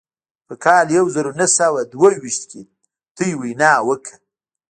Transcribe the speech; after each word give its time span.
په 0.47 0.53
کال 0.63 0.85
يو 0.97 1.05
زر 1.15 1.25
و 1.29 1.35
نهه 1.39 1.47
سوه 1.59 1.79
دوه 1.93 2.09
ويشت 2.21 2.43
کې 2.51 2.61
تاسې 3.15 3.31
وينا 3.39 3.71
وکړه. 3.87 4.15